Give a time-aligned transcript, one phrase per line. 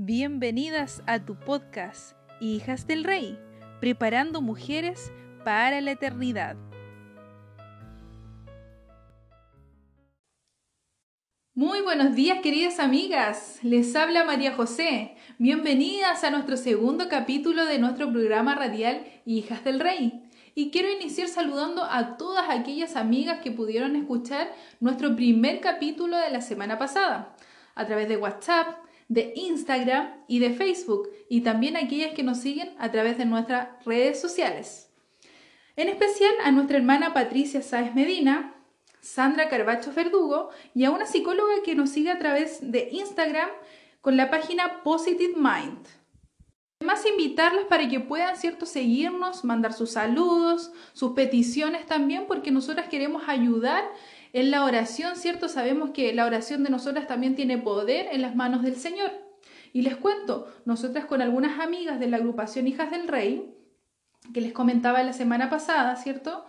[0.00, 3.36] Bienvenidas a tu podcast, Hijas del Rey,
[3.80, 5.10] preparando mujeres
[5.44, 6.56] para la eternidad.
[11.52, 15.16] Muy buenos días queridas amigas, les habla María José.
[15.38, 20.30] Bienvenidas a nuestro segundo capítulo de nuestro programa radial Hijas del Rey.
[20.54, 26.30] Y quiero iniciar saludando a todas aquellas amigas que pudieron escuchar nuestro primer capítulo de
[26.30, 27.34] la semana pasada,
[27.74, 32.74] a través de WhatsApp, de Instagram y de Facebook, y también aquellas que nos siguen
[32.78, 34.90] a través de nuestras redes sociales.
[35.76, 38.54] En especial a nuestra hermana Patricia Sáez Medina,
[39.00, 43.48] Sandra Carbacho Verdugo y a una psicóloga que nos sigue a través de Instagram
[44.00, 45.86] con la página Positive Mind.
[46.80, 52.88] Además, invitarlas para que puedan, ¿cierto?, seguirnos, mandar sus saludos, sus peticiones también, porque nosotras
[52.88, 53.84] queremos ayudar
[54.32, 55.48] en la oración, ¿cierto?
[55.48, 59.10] Sabemos que la oración de nosotras también tiene poder en las manos del Señor.
[59.72, 63.54] Y les cuento, nosotras con algunas amigas de la agrupación Hijas del Rey,
[64.32, 66.44] que les comentaba la semana pasada, ¿cierto?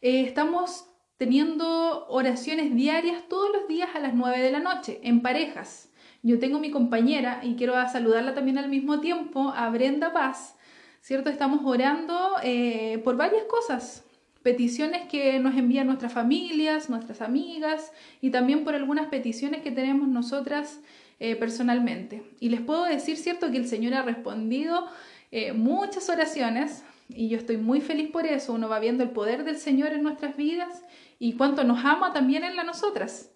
[0.00, 5.22] Eh, estamos teniendo oraciones diarias todos los días a las 9 de la noche, en
[5.22, 5.90] parejas.
[6.22, 10.56] Yo tengo mi compañera y quiero saludarla también al mismo tiempo, a Brenda Paz,
[11.00, 11.30] ¿cierto?
[11.30, 14.04] Estamos orando eh, por varias cosas,
[14.44, 20.06] peticiones que nos envían nuestras familias, nuestras amigas y también por algunas peticiones que tenemos
[20.06, 20.80] nosotras
[21.18, 22.22] eh, personalmente.
[22.40, 24.86] Y les puedo decir, ¿cierto?, que el Señor ha respondido
[25.32, 28.52] eh, muchas oraciones y yo estoy muy feliz por eso.
[28.52, 30.84] Uno va viendo el poder del Señor en nuestras vidas
[31.18, 33.30] y cuánto nos ama también en la nosotras.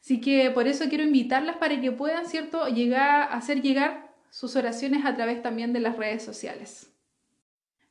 [0.00, 5.04] Así que por eso quiero invitarlas para que puedan, ¿cierto?, llegar, hacer llegar sus oraciones
[5.04, 6.90] a través también de las redes sociales.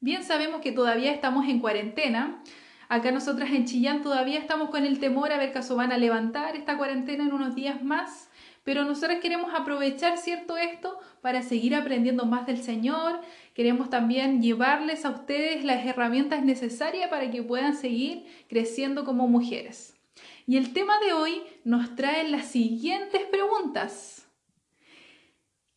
[0.02, 2.42] Bien sabemos que todavía estamos en cuarentena.
[2.88, 6.56] Acá nosotras en Chillán todavía estamos con el temor a ver caso van a levantar
[6.56, 8.30] esta cuarentena en unos días más,
[8.64, 13.19] pero nosotras queremos aprovechar, ¿cierto?, esto para seguir aprendiendo más del Señor.
[13.53, 20.00] Queremos también llevarles a ustedes las herramientas necesarias para que puedan seguir creciendo como mujeres.
[20.47, 24.25] Y el tema de hoy nos trae las siguientes preguntas.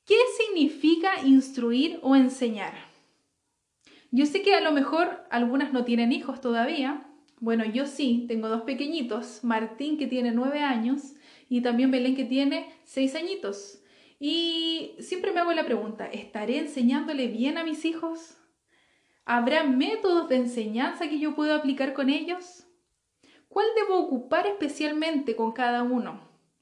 [0.06, 2.91] ¿Qué significa instruir o enseñar?
[4.14, 7.06] Yo sé que a lo mejor algunas no tienen hijos todavía.
[7.40, 11.14] Bueno, yo sí, tengo dos pequeñitos, Martín que tiene nueve años
[11.48, 13.82] y también Belén que tiene seis añitos.
[14.20, 18.36] Y siempre me hago la pregunta, ¿estaré enseñándole bien a mis hijos?
[19.24, 22.66] ¿Habrá métodos de enseñanza que yo pueda aplicar con ellos?
[23.48, 26.20] ¿Cuál debo ocupar especialmente con cada uno?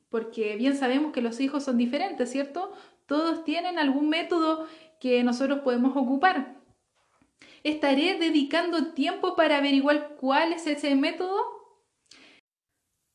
[0.08, 2.72] Porque bien sabemos que los hijos son diferentes, ¿cierto?
[3.06, 4.68] Todos tienen algún método
[5.00, 6.59] que nosotros podemos ocupar.
[7.62, 11.38] ¿Estaré dedicando tiempo para averiguar cuál es ese método?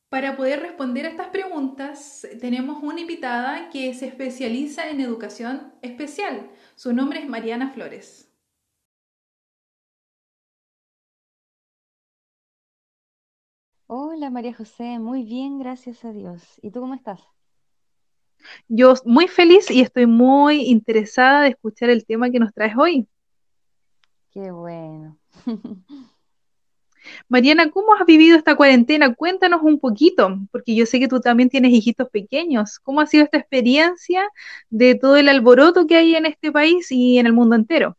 [0.08, 6.48] Para poder responder a estas preguntas, tenemos una invitada que se especializa en educación especial.
[6.76, 8.30] Su nombre es Mariana Flores.
[13.88, 16.60] Hola María José, muy bien, gracias a Dios.
[16.62, 17.20] ¿Y tú cómo estás?
[18.68, 23.08] Yo muy feliz y estoy muy interesada de escuchar el tema que nos traes hoy.
[24.36, 25.16] Qué bueno.
[27.26, 29.14] Mariana, ¿cómo has vivido esta cuarentena?
[29.14, 32.78] Cuéntanos un poquito, porque yo sé que tú también tienes hijitos pequeños.
[32.78, 34.28] ¿Cómo ha sido esta experiencia
[34.68, 37.96] de todo el alboroto que hay en este país y en el mundo entero?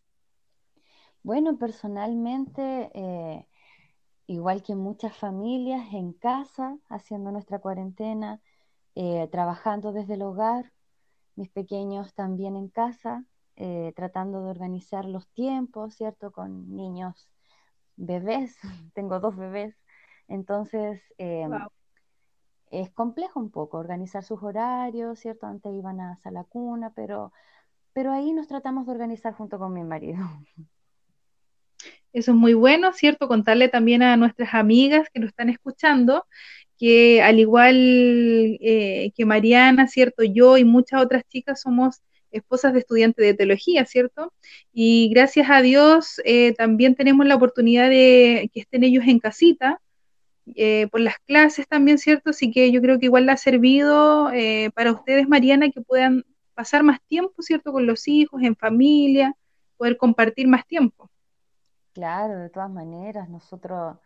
[1.23, 3.47] Bueno, personalmente, eh,
[4.27, 8.41] igual que muchas familias, en casa, haciendo nuestra cuarentena,
[8.93, 10.71] eh, trabajando desde el hogar,
[11.35, 13.25] mis pequeños también en casa,
[13.57, 16.31] eh, tratando de organizar los tiempos, ¿cierto?
[16.31, 17.29] Con niños,
[17.95, 18.57] bebés,
[18.93, 19.75] tengo dos bebés,
[20.27, 21.51] entonces em,
[22.71, 25.47] es complejo un poco organizar sus horarios, ¿cierto?
[25.47, 27.33] Antes iban a la cuna, pero,
[27.93, 30.17] pero ahí nos tratamos de organizar junto con mi marido.
[32.13, 33.27] Eso es muy bueno, ¿cierto?
[33.27, 36.25] Contarle también a nuestras amigas que nos están escuchando
[36.77, 37.75] que al igual
[38.61, 40.23] eh, que Mariana, ¿cierto?
[40.23, 42.01] Yo y muchas otras chicas somos
[42.37, 44.33] esposas de estudiantes de teología, ¿cierto?
[44.73, 49.81] Y gracias a Dios eh, también tenemos la oportunidad de que estén ellos en casita,
[50.55, 52.29] eh, por las clases también, ¿cierto?
[52.29, 54.31] Así que yo creo que igual le ha servido
[54.73, 56.23] para ustedes, Mariana, que puedan
[56.53, 57.71] pasar más tiempo, ¿cierto?
[57.71, 59.35] Con los hijos, en familia,
[59.77, 61.09] poder compartir más tiempo.
[61.93, 63.97] Claro, de todas maneras, nosotros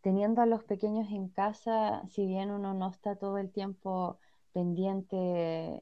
[0.00, 4.18] teniendo a los pequeños en casa, si bien uno no está todo el tiempo
[4.54, 5.16] pendiente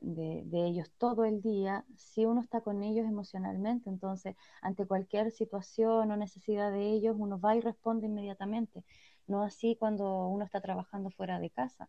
[0.01, 6.11] de, ellos todo el día, si uno está con ellos emocionalmente, entonces ante cualquier situación
[6.11, 8.83] o necesidad de ellos, uno va y responde inmediatamente,
[9.27, 11.89] no así cuando uno está trabajando fuera de casa.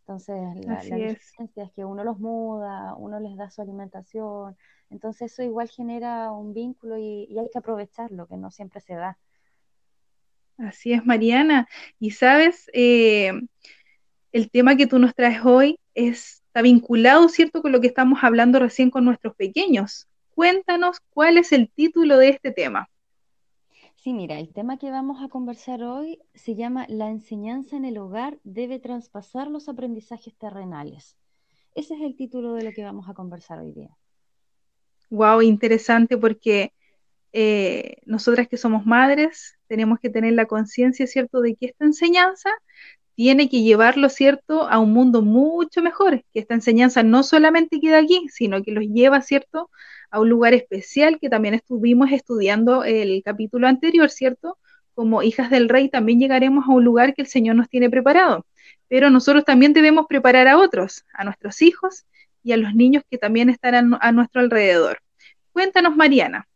[0.00, 0.36] Entonces,
[0.66, 4.56] la, la diferencia es que uno los muda, uno les da su alimentación,
[4.90, 9.18] entonces eso igual genera un vínculo y, hay que aprovecharlo, que no siempre se da.
[10.56, 11.68] Así es, Mariana.
[12.00, 13.32] Y sabes, eh,
[14.32, 18.58] el tema que tú nos traes hoy está vinculado, ¿cierto?, con lo que estamos hablando
[18.58, 20.06] recién con nuestros pequeños.
[20.34, 22.88] Cuéntanos cuál es el título de este tema.
[23.96, 27.98] Sí, mira, el tema que vamos a conversar hoy se llama La enseñanza en el
[27.98, 31.16] hogar debe traspasar los aprendizajes terrenales.
[31.74, 33.90] Ese es el título de lo que vamos a conversar hoy día.
[35.10, 36.72] Wow, interesante porque
[37.32, 42.50] eh, nosotras que somos madres tenemos que tener la conciencia, ¿cierto?, de que esta enseñanza
[43.18, 47.98] tiene que llevarlo, ¿cierto?, a un mundo mucho mejor, que esta enseñanza no solamente queda
[47.98, 49.70] aquí, sino que los lleva, ¿cierto?,
[50.12, 54.56] a un lugar especial que también estuvimos estudiando el capítulo anterior, ¿cierto?
[54.94, 58.46] Como hijas del rey también llegaremos a un lugar que el Señor nos tiene preparado,
[58.86, 62.06] pero nosotros también debemos preparar a otros, a nuestros hijos
[62.44, 65.00] y a los niños que también estarán a nuestro alrededor.
[65.52, 66.46] Cuéntanos, Mariana.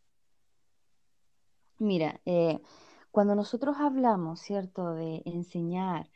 [1.77, 2.59] Mira, eh,
[3.11, 6.07] cuando nosotros hablamos, ¿cierto?, de enseñar,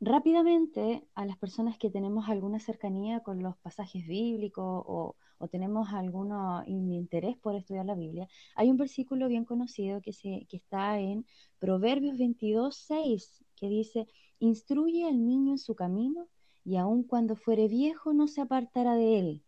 [0.00, 5.16] Rápidamente, a las personas que tenemos alguna cercanía con los pasajes bíblicos o,
[5.50, 6.32] tenemos algún
[6.66, 11.26] interés por estudiar la Biblia, hay un versículo bien conocido que, se, que está en
[11.58, 14.08] Proverbios 22, 6, que dice,
[14.40, 16.28] instruye al niño en su camino
[16.64, 19.44] y aun cuando fuere viejo no se apartará de él.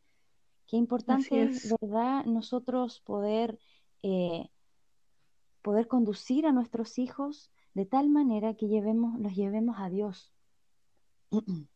[0.67, 1.75] Qué importante es.
[1.81, 3.58] ¿verdad?, nosotros poder,
[4.03, 4.49] eh,
[5.62, 10.32] poder conducir a nuestros hijos de tal manera que llevemos, los llevemos a Dios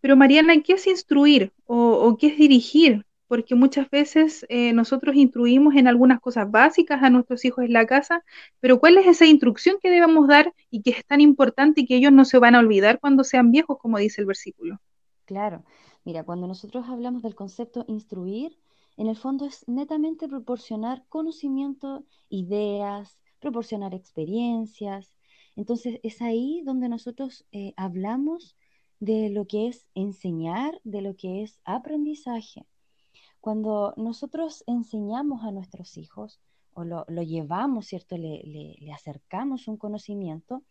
[0.00, 3.04] pero Mariana, ¿qué es instruir o, qué es dirigir?
[3.26, 7.86] Porque muchas veces eh, nosotros instruimos en algunas cosas básicas a nuestros hijos en la
[7.86, 8.24] casa,
[8.60, 11.96] pero ¿cuál es esa instrucción que debemos dar y que es tan importante y que
[11.96, 14.80] ellos no se van a olvidar cuando sean viejos, como dice el versículo?
[15.26, 15.64] Claro,
[16.04, 18.56] mira, cuando nosotros hablamos del concepto instruir,
[18.96, 25.17] en el fondo es netamente proporcionar conocimiento, ideas, proporcionar experiencias,
[25.58, 28.56] entonces es ahí donde nosotros eh, hablamos
[29.00, 32.64] de lo que es enseñar, de lo que es aprendizaje.
[33.40, 36.40] Cuando nosotros enseñamos a nuestros hijos
[36.74, 38.16] o lo, llevamos, ¿cierto?
[38.16, 40.62] Le, acercamos un conocimiento,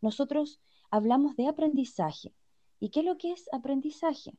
[0.00, 2.34] nosotros hablamos de aprendizaje.
[2.80, 4.32] ¿Y qué es lo que es aprendizaje?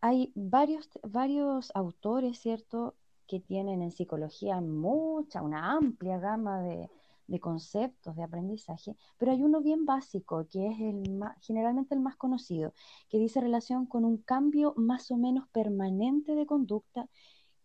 [0.00, 2.96] Hay varios, varios autores, ¿cierto?,
[3.28, 6.90] que tienen en psicología mucha, una amplia gama de,
[7.26, 11.02] de conceptos de aprendizaje, pero hay uno bien básico, que es el
[11.40, 12.74] generalmente el más conocido,
[13.08, 17.08] que dice relación con un cambio más o menos permanente de conducta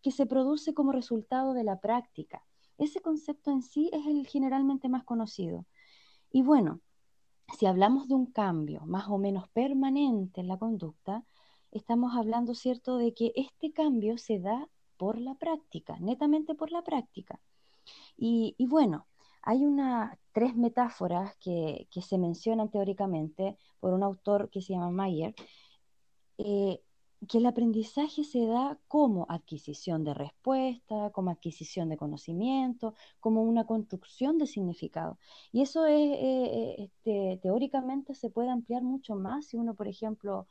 [0.02, 2.44] que se produce como resultado de la práctica.
[2.78, 5.66] Ese concepto en sí es el generalmente más conocido.
[6.30, 6.80] Y bueno,
[7.58, 11.24] si hablamos de un cambio más o menos permanente en la conducta,
[11.72, 16.82] estamos hablando, ¿cierto?, de que este cambio se da por la práctica, netamente por la
[16.82, 17.40] práctica.
[18.16, 19.07] Y, y bueno,
[19.42, 25.34] hay una, tres metáforas que, se mencionan teóricamente por un autor que se llama Mayer,
[26.38, 26.80] eh,
[27.28, 33.64] que el aprendizaje se da como adquisición de respuesta, como adquisición de conocimiento, como una
[33.64, 35.18] construcción de significado.
[35.50, 39.88] Y eso es, eh, eh, este, teóricamente se puede ampliar mucho más si uno, por
[39.88, 40.46] ejemplo,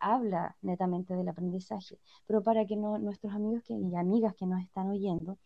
[0.00, 1.98] habla netamente del aprendizaje.
[2.26, 5.38] Pero para que nuestros amigos y amigas que nos están oyendo,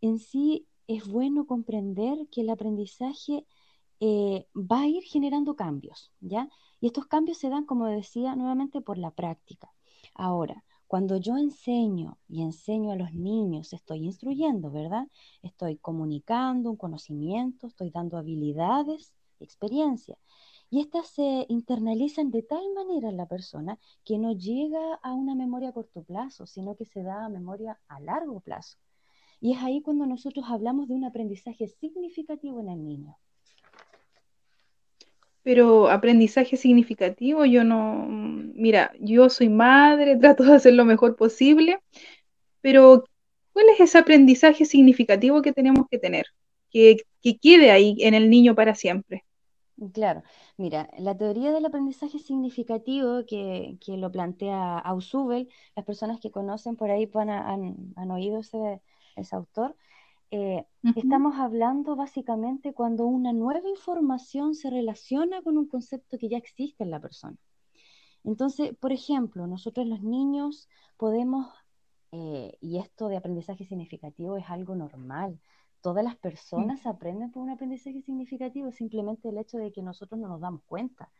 [0.00, 3.46] en sí es bueno comprender que el aprendizaje
[4.00, 6.48] eh, va a ir generando cambios, ¿ya?
[6.80, 9.72] Y estos cambios se dan, como decía, nuevamente por la práctica.
[10.14, 15.08] Ahora, cuando yo enseño y enseño a los niños, estoy instruyendo, ¿verdad?
[15.42, 20.18] Estoy comunicando un conocimiento, estoy dando habilidades, experiencia.
[20.68, 25.34] Y estas se internalizan de tal manera en la persona que no llega a una
[25.34, 28.78] memoria a corto plazo, sino que se da a memoria a largo plazo.
[29.42, 33.18] Y es ahí cuando nosotros hablamos de un aprendizaje significativo en el niño.
[35.42, 41.80] Pero aprendizaje significativo, yo no, mira, yo soy madre, trato de hacer lo mejor posible,
[42.60, 43.02] pero
[43.52, 46.26] ¿cuál es ese aprendizaje significativo que tenemos que tener?
[46.70, 49.24] Que, quede ahí en el niño para siempre.
[49.92, 50.22] Claro,
[50.56, 56.92] mira, la teoría del aprendizaje significativo que, lo plantea Ausubel, las personas que conocen por
[56.92, 58.80] ahí han, han oído ese,
[59.16, 59.76] ese autor,
[60.30, 60.64] eh,
[60.96, 66.84] estamos hablando básicamente cuando una nueva información se relaciona con un concepto que ya existe
[66.84, 67.36] en la persona.
[68.24, 71.48] Entonces, por ejemplo, nosotros los niños podemos,
[72.12, 75.38] eh, y esto de aprendizaje significativo es algo normal,
[75.82, 80.28] todas las personas aprenden por un aprendizaje significativo, simplemente el hecho de que nosotros no
[80.28, 81.12] nos damos cuenta.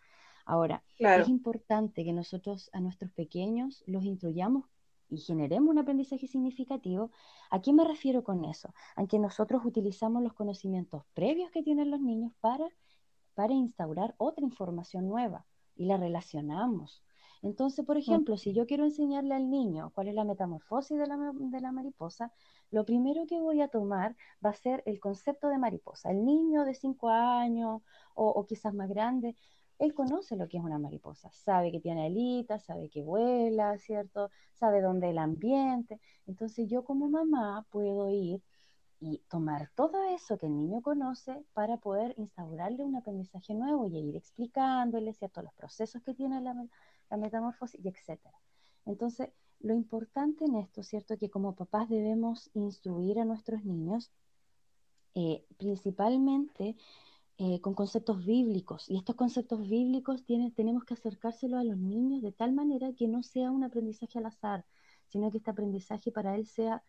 [0.46, 4.64] Ahora, es importante que nosotros a nuestros pequeños los instruyamos
[5.12, 7.10] y generemos un aprendizaje significativo.
[7.50, 8.72] ¿A qué me refiero con eso?
[8.96, 12.66] A que nosotros utilizamos los conocimientos previos que tienen los niños para,
[13.34, 15.44] para instaurar otra información nueva
[15.76, 17.04] y la relacionamos.
[17.42, 21.16] Entonces, por ejemplo, si yo quiero enseñarle al niño cuál es la metamorfosis de la,
[21.34, 22.32] de la, mariposa,
[22.70, 26.10] lo primero que voy a tomar va a ser el concepto de mariposa.
[26.10, 27.82] El niño de 5 años
[28.14, 29.34] o, o, quizás más grande
[29.82, 34.30] él conoce lo que es una mariposa, sabe que tiene alitas, sabe que vuela, ¿cierto?
[34.54, 36.00] Sabe dónde el ambiente.
[36.26, 38.40] Entonces yo como mamá puedo ir
[39.00, 43.98] y tomar todo eso que el niño conoce para poder instaurarle un aprendizaje nuevo y
[43.98, 45.42] ir explicándole, ¿cierto?
[45.42, 46.54] Los procesos que tiene la,
[47.16, 48.38] metamorfosis y etcétera.
[48.86, 51.18] Entonces, lo importante en esto, ¿cierto?
[51.18, 54.12] Que como papás debemos instruir a nuestros niños,
[55.16, 56.76] eh, principalmente
[57.38, 58.88] eh, con conceptos bíblicos.
[58.90, 63.08] Y estos conceptos bíblicos tienen, tenemos que acercárselos a los niños de tal manera que
[63.08, 64.64] no sea un aprendizaje al azar,
[65.08, 66.84] sino que este aprendizaje para él sea,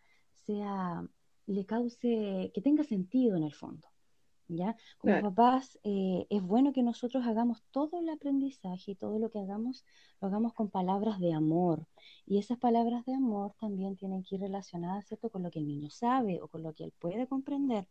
[0.46, 1.08] sea
[1.46, 3.88] le cause, que tenga sentido en el fondo.
[4.46, 4.76] ¿Ya?
[4.98, 9.38] Como papás, eh, es bueno que nosotros hagamos todo el aprendizaje y todo lo que
[9.38, 9.86] hagamos,
[10.20, 11.86] lo hagamos con palabras de amor.
[12.26, 15.66] Y esas palabras de amor también tienen que ir relacionadas, ¿cierto?, con lo que el
[15.66, 17.88] niño sabe o con lo que él puede comprender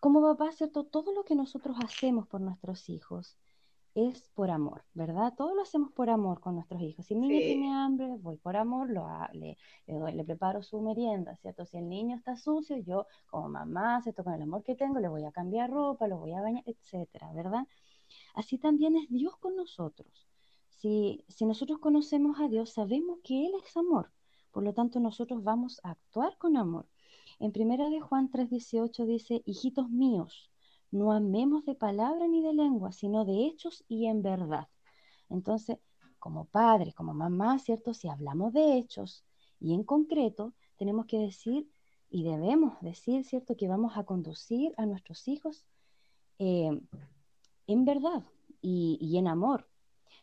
[0.00, 0.84] como papá, ¿cierto?
[0.84, 3.38] Todo lo que nosotros hacemos por nuestros hijos
[3.96, 5.32] es por amor, ¿verdad?
[5.36, 7.06] Todo lo hacemos por amor con nuestros hijos.
[7.06, 11.64] Si el niño tiene hambre, voy por amor, lo, le, le, preparo su merienda, ¿cierto?
[11.64, 14.22] Si el niño está sucio, yo como mamá, ¿cierto?
[14.22, 17.32] Con el amor que tengo, le voy a cambiar ropa, lo voy a bañar, etcétera,
[17.32, 17.66] ¿verdad?
[18.34, 20.28] Así también es Dios con nosotros.
[20.68, 24.12] Si, si nosotros conocemos a Dios, sabemos que Él es amor.
[24.50, 26.86] Por lo tanto, nosotros vamos a actuar con amor.
[27.38, 30.50] En primera de Juan 3:18 dice, hijitos míos,
[30.90, 34.68] no amemos de palabra ni de lengua, sino de hechos y en verdad.
[35.28, 35.78] Entonces,
[36.18, 37.92] como padres, como mamá, ¿cierto?
[37.92, 39.24] Si hablamos de hechos
[39.60, 41.68] y en concreto, tenemos que decir
[42.08, 43.56] y debemos decir, ¿cierto?
[43.56, 45.66] Que vamos a conducir a nuestros hijos
[46.38, 46.70] eh,
[47.66, 48.24] en verdad
[48.62, 49.68] y, y en amor.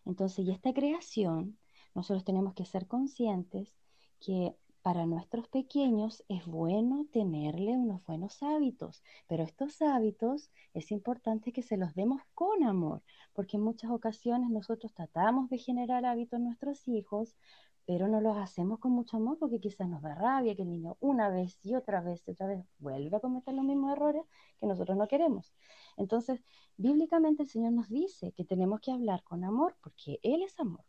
[0.05, 1.60] Entonces, y esta creación,
[1.93, 3.77] nosotros tenemos que ser conscientes
[4.20, 11.54] que para nuestros pequeños es bueno tenerle unos buenos hábitos, pero estos hábitos es importante
[11.54, 13.02] que se los demos con amor,
[13.34, 17.38] porque en muchas ocasiones nosotros tratamos de generar hábitos en nuestros hijos,
[17.86, 20.98] pero no los hacemos con mucho amor porque quizás nos da rabia que el niño
[21.00, 24.24] una vez y otra vez y otra vez vuelva a cometer los mismos errores
[24.60, 25.54] que nosotros no queremos.
[25.96, 26.44] Entonces,
[26.75, 30.84] bíblicamente el Señor nos dice que tenemos que hablar con amor porque Él es amor.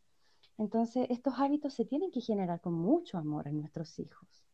[0.58, 4.44] Entonces, estos hábitos se tienen que generar con mucho amor en nuestros hijos.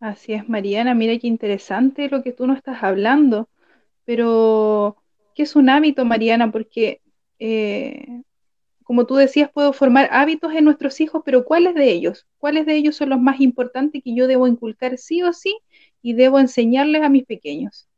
[0.00, 0.94] Así es, Mariana.
[0.94, 3.48] Mira qué interesante lo que tú nos estás hablando.
[4.04, 4.96] Pero,
[5.34, 6.52] ¿qué es un hábito, Mariana?
[6.52, 7.02] Porque,
[7.38, 8.22] eh,
[8.84, 12.26] como tú decías, puedo formar hábitos en nuestros hijos, pero ¿cuáles de ellos?
[12.38, 15.58] ¿Cuáles de ellos son los más importantes que yo debo inculcar sí o sí
[16.02, 17.88] y debo enseñarles a mis pequeños?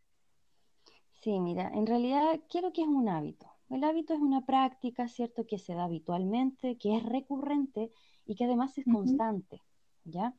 [1.23, 3.52] Sí, mira, en realidad, quiero que es un hábito?
[3.73, 7.91] El hábito es una práctica, ¿cierto?, que se da habitualmente, que es recurrente
[8.27, 9.63] y que además es constante,
[10.05, 10.35] ¿ya?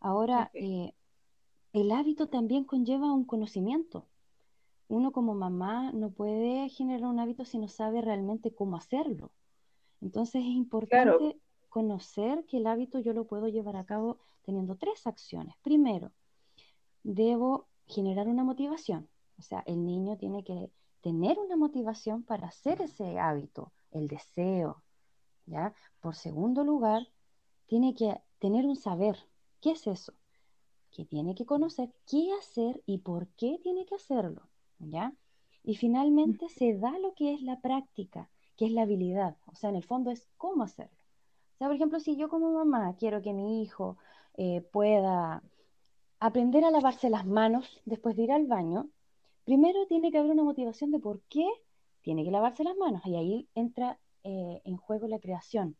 [0.00, 0.92] Ahora, eh,
[1.72, 4.06] el hábito también conlleva un conocimiento.
[4.86, 9.32] Uno como mamá no puede generar un hábito si no sabe realmente cómo hacerlo.
[10.02, 15.06] Entonces es importante conocer que el hábito yo lo puedo llevar a cabo teniendo tres
[15.06, 15.56] acciones.
[15.62, 16.12] Primero,
[17.02, 19.08] debo generar una motivación.
[19.38, 20.70] O sea, el niño tiene que
[21.04, 24.82] tener una motivación para hacer ese hábito, el deseo,
[25.44, 25.74] ¿ya?
[26.00, 27.06] Por segundo lugar,
[27.66, 29.18] tiene que tener un saber.
[29.60, 30.14] ¿Qué es eso?
[30.90, 35.12] Que tiene que conocer qué hacer y por qué tiene que hacerlo, ¿ya?
[35.62, 39.68] Y finalmente se da lo que es la práctica, que es la habilidad, o sea,
[39.68, 40.96] en el fondo es cómo hacerlo.
[41.52, 43.98] O sea, por ejemplo, si yo como mamá quiero que mi hijo
[44.38, 45.42] eh, pueda
[46.18, 48.88] aprender a lavarse las manos después de ir al baño,
[49.44, 51.46] primero tiene que haber una motivación de por qué
[52.02, 55.76] tiene que lavarse las manos y ahí entra eh, en juego la creación.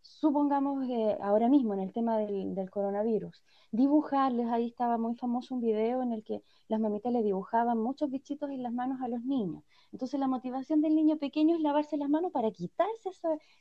[0.00, 5.62] Supongamos que ahora mismo en el tema del, coronavirus, dibujarles, ahí estaba muy famoso un
[5.62, 9.24] video en el que las mamitas le dibujaban muchos bichitos en las manos a los
[9.24, 9.64] niños.
[9.92, 13.10] Entonces la motivación del niño pequeño es lavarse las manos para quitarse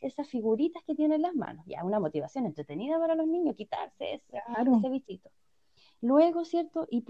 [0.02, 1.66] esas figuritas que tiene en las manos.
[1.66, 4.42] Ya, una motivación entretenida para los niños, quitarse ese,
[4.78, 5.30] ese bichito.
[6.02, 6.88] Luego, ¿cierto?
[6.90, 7.06] ¿Y,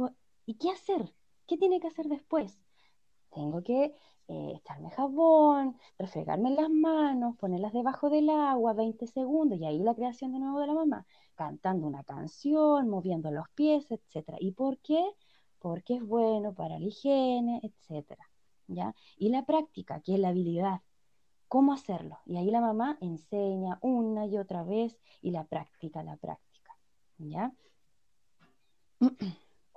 [0.46, 1.12] ¿Y qué hacer?
[1.48, 2.60] ¿Qué tiene que hacer después?
[3.32, 3.96] Tengo que
[4.28, 9.96] eh, echarme jabón, refregarme las manos, ponerlas debajo del agua 20 segundos y ahí la
[9.96, 14.38] creación de nuevo de la mamá, cantando una canción, moviendo los pies, etc.
[14.40, 15.04] ¿Y por qué?
[15.60, 18.18] Porque es bueno para la higiene, etc.
[18.68, 18.96] ¿ya?
[19.18, 20.82] Y la práctica, que es la habilidad.
[21.48, 22.20] cómo hacerlo.
[22.26, 26.78] Y ahí la mamá enseña una y otra vez y la práctica, la práctica.
[27.18, 27.54] ¿Ya?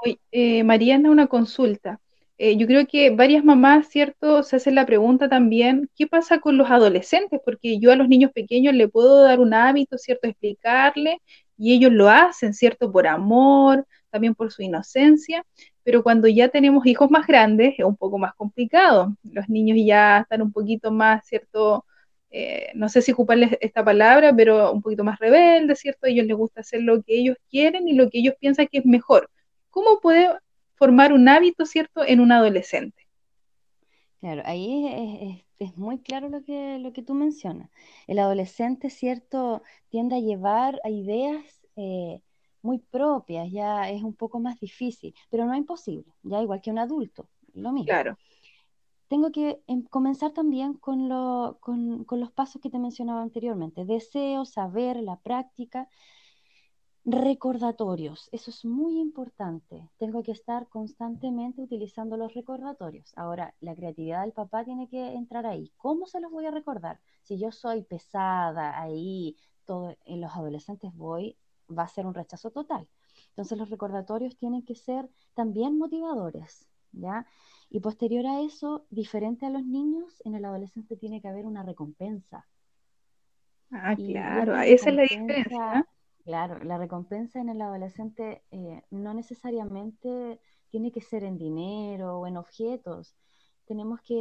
[0.07, 2.01] Oye, eh, Mariana, una consulta.
[2.39, 6.57] Eh, yo creo que varias mamás, ¿cierto?, se hacen la pregunta también, ¿qué pasa con
[6.57, 7.41] los adolescentes?
[7.45, 11.21] Porque yo a los niños pequeños le puedo dar un hábito, ¿cierto?, explicarle,
[11.59, 15.45] y ellos lo hacen, ¿cierto?, por amor, también por su inocencia,
[15.83, 19.17] pero cuando ya tenemos hijos más grandes es un poco más complicado.
[19.25, 21.85] Los niños ya están un poquito más, ¿cierto?,
[22.31, 26.07] eh, no sé si ocuparles esta palabra, pero un poquito más rebeldes, ¿cierto?
[26.07, 28.79] A ellos les gusta hacer lo que ellos quieren y lo que ellos piensan que
[28.79, 29.31] es mejor.
[29.77, 30.31] ¿Cómo puede
[30.77, 33.07] formar un hábito, ¿cierto?, en un adolescente.
[34.21, 37.69] Claro, ahí es, muy claro lo que, lo que tú mencionas.
[38.07, 41.45] El adolescente, ¿cierto?, tiende a llevar a ideas
[41.77, 42.23] eh,
[42.63, 46.71] muy propias, ya es un poco más difícil, pero no es imposible, ya igual que
[46.71, 47.85] un adulto, lo mismo.
[47.85, 48.17] Claro.
[49.09, 53.85] Tengo que em, comenzar también con, lo, con, con los pasos que te mencionaba anteriormente,
[53.85, 55.91] deseo, saber, la práctica,
[57.09, 59.89] Recordatorios, eso es muy importante.
[59.97, 63.13] Tengo que estar constantemente utilizando los recordatorios.
[63.15, 65.73] Ahora, la creatividad del papá tiene que entrar ahí.
[65.77, 66.99] ¿Cómo se los voy a recordar?
[67.23, 69.37] Si yo soy pesada ahí,
[69.67, 71.37] todo, en los adolescentes voy,
[71.71, 72.89] va a ser un rechazo total.
[73.29, 77.25] Entonces los recordatorios tienen que ser también motivadores, ¿ya?
[77.71, 81.63] Y posterior a eso, diferente a los niños, en el adolescente tiene que haber una
[81.63, 82.49] recompensa.
[83.71, 85.87] Ah, claro, esa es la diferencia.
[86.27, 90.41] Claro, la recompensa en el adolescente eh, no necesariamente
[90.71, 93.17] tiene que ser en dinero o en objetos.
[93.65, 94.15] Tenemos que,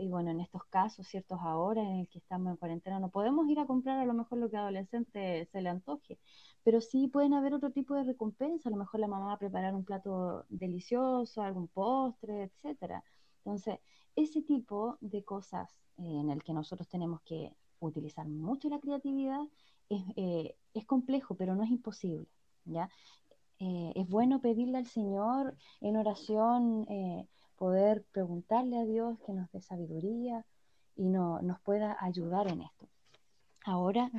[0.00, 3.48] y bueno, en estos casos, ciertos ahora en el que estamos en cuarentena, no podemos
[3.48, 6.18] ir a comprar a lo mejor lo que al adolescente se le antoje,
[6.64, 8.68] pero sí pueden haber otro tipo de recompensa.
[8.68, 13.04] A lo mejor la mamá va a preparar un plato delicioso, algún postre, etcétera.
[13.44, 13.78] Entonces,
[14.16, 19.42] ese tipo de cosas eh, en el que nosotros tenemos que utilizar mucho la creatividad
[19.90, 22.26] eh, es, complejo, pero no es imposible.
[22.64, 22.88] ¿ya?
[23.58, 29.50] Eh, es bueno pedirle al Señor en oración, eh, poder preguntarle a Dios que nos
[29.52, 30.44] dé sabiduría
[30.96, 32.88] y no, nos pueda ayudar en esto.
[33.64, 34.10] Ahora,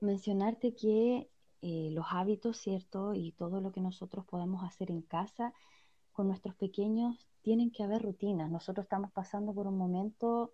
[0.00, 1.28] mencionarte que
[1.60, 3.14] los hábitos, ¿cierto?
[3.14, 5.52] Y todo lo que nosotros podemos hacer en casa
[6.12, 8.50] con nuestros pequeños, tienen que haber rutinas.
[8.50, 10.52] Nosotros estamos pasando por un momento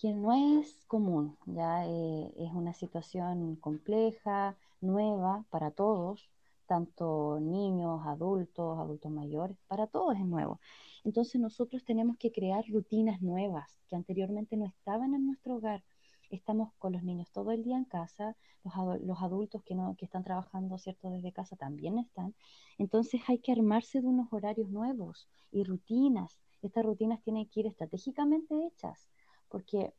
[0.00, 6.28] que no es común, ya eh, es una situación compleja, nueva para todos,
[6.66, 10.60] tanto niños, adultos, adultos mayores, para todos es nuevo.
[11.04, 15.82] Entonces nosotros tenemos que crear rutinas nuevas que anteriormente no estaban en nuestro hogar.
[16.28, 20.24] Estamos con los niños todo el día en casa, los, adultos que, no, que están
[20.24, 22.34] trabajando cierto desde casa también están.
[22.78, 26.38] Entonces hay que armarse de unos horarios nuevos y rutinas.
[26.62, 29.08] Estas rutinas tienen que ir estratégicamente hechas
[29.56, 29.94] porque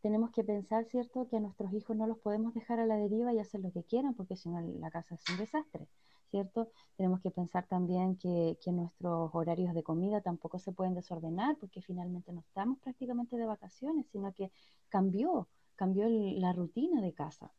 [0.00, 3.34] tenemos que pensar, ¿cierto?, que a nuestros hijos no los podemos dejar a la deriva
[3.34, 5.86] y hacer lo que quieran, porque si no la casa es un desastre,
[6.30, 6.70] ¿cierto?
[6.96, 12.32] Tenemos que pensar también que, nuestros horarios de comida tampoco se pueden desordenar, porque finalmente
[12.32, 14.50] no estamos prácticamente de vacaciones, sino que
[14.88, 17.52] cambió, cambió la rutina de casa.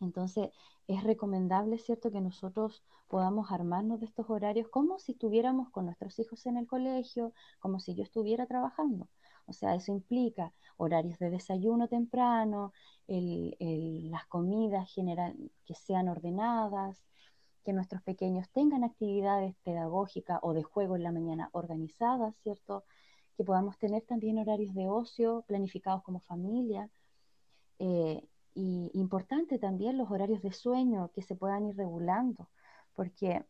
[0.00, 0.48] Entonces,
[0.86, 6.18] es recomendable, ¿cierto?, que nosotros podamos armarnos de estos horarios como si estuviéramos con nuestros
[6.18, 9.06] hijos en el colegio, como si yo estuviera trabajando.
[9.46, 12.72] O sea, eso implica horarios de desayuno temprano,
[13.08, 17.04] las comidas general, que sean ordenadas,
[17.64, 22.84] que nuestros pequeños tengan actividades pedagógicas o de juego en la mañana organizadas, ¿cierto?
[23.36, 26.88] Que podamos tener también horarios de ocio planificados como familia.
[27.78, 28.22] Eh,
[28.54, 32.48] y importante también los horarios de sueño que se puedan ir regulando,
[32.94, 33.44] porque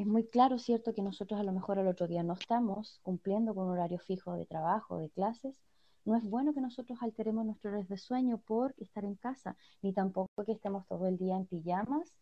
[0.00, 3.54] es muy claro, ¿cierto?, que nosotros a lo mejor al otro día no estamos cumpliendo
[3.54, 5.60] con un horario fijo de trabajo, de clases.
[6.06, 9.92] No es bueno que nosotros alteremos nuestros horarios de sueño por estar en casa, ni
[9.92, 12.14] tampoco que estemos todo el día en pijamas,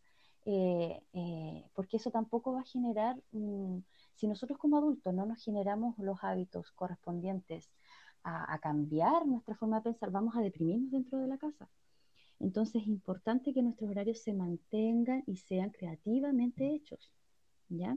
[0.44, 3.22] eh, eh, porque eso tampoco va a generar,
[4.16, 7.70] si nosotros como adultos no nos generamos los hábitos correspondientes
[8.24, 11.68] a, a cambiar nuestra forma de pensar, vamos a deprimirnos dentro de la casa.
[12.40, 17.12] Entonces es importante que nuestros horarios se mantengan y sean creativamente hechos.
[17.68, 17.96] ¿Ya?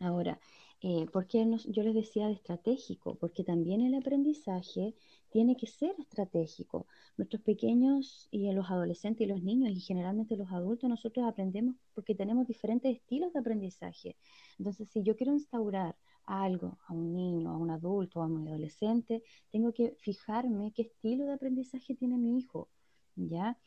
[0.00, 0.38] Ahora,
[0.82, 3.16] eh, ¿por qué yo les decía de estratégico?
[3.18, 4.94] Porque también el aprendizaje
[5.30, 6.86] tiene que ser estratégico.
[7.16, 12.14] Nuestros pequeños y los adolescentes y los niños y generalmente los adultos, nosotros aprendemos porque
[12.14, 14.16] tenemos diferentes estilos de aprendizaje.
[14.58, 19.22] Entonces, si yo quiero instaurar algo a un niño, a un adulto, a un adolescente,
[19.50, 22.68] tengo que fijarme qué estilo de aprendizaje tiene mi hijo,
[23.16, 23.58] ¿ya?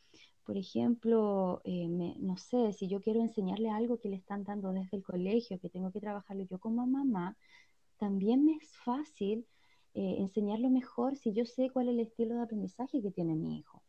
[0.48, 4.96] Por ejemplo, eh, no sé, si yo quiero enseñarle algo que le están dando desde
[4.96, 7.36] el colegio, que tengo que trabajarlo yo como mamá,
[7.98, 9.44] también me es fácil
[9.92, 13.58] eh, enseñarlo mejor si yo sé cuál es el estilo de aprendizaje que tiene mi
[13.58, 13.82] hijo?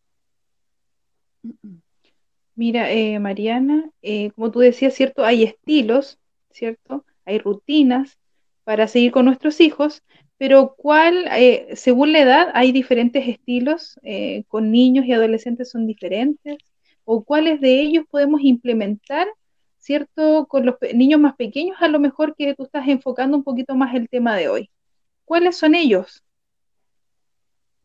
[2.56, 3.90] Mira, eh, Mariana,
[4.36, 5.24] como tú decías, ¿cierto?
[5.24, 6.20] Hay estilos,
[6.52, 7.06] ¿cierto?
[7.24, 8.20] Hay rutinas
[8.66, 10.04] para seguir con nuestros hijos,
[10.40, 11.30] pero ¿cuál,
[11.74, 14.00] según la edad, hay diferentes estilos?
[14.48, 16.58] ¿Con niños y adolescentes son diferentes?
[17.06, 19.28] ¿O cuáles de ellos podemos implementar
[19.80, 20.46] ¿cierto?
[20.48, 23.96] Con los niños más pequeños, a lo mejor que tú estás enfocando un poquito más
[23.96, 24.70] el tema de hoy.
[25.26, 26.24] ¿Cuáles son ellos?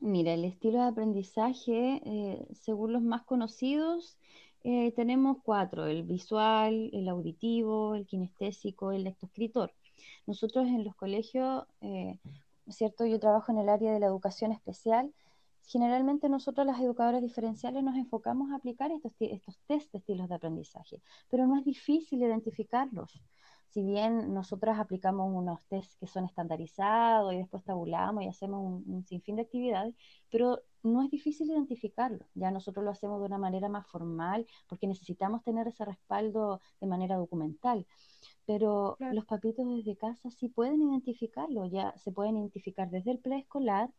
[0.01, 4.19] Mira, el estilo de aprendizaje, eh, según los más conocidos,
[4.65, 9.73] eh, tenemos cuatro, el visual, el auditivo, el kinestésico, el lectoescritor.
[10.27, 12.19] Nosotros en los colegios, eh,
[12.69, 13.07] ¿cierto?
[13.07, 15.13] Yo trabajo en el área de la educación especial
[15.67, 20.35] generalmente nosotros las educadoras diferenciales nos enfocamos a aplicar estos, estos test de estilos de
[20.35, 23.23] aprendizaje, pero no es difícil identificarlos.
[23.75, 29.05] Si bien nosotras aplicamos unos test que son estandarizados y después tabulamos y hacemos un,
[29.05, 29.97] sinfín de actividades,
[30.31, 32.25] pero no es difícil identificarlo.
[32.35, 36.87] Ya nosotros lo hacemos de una manera más formal porque necesitamos tener ese respaldo de
[36.87, 37.85] manera documental.
[38.47, 43.91] Pero los papitos desde casa sí pueden identificarlo, ya se pueden identificar desde el preescolar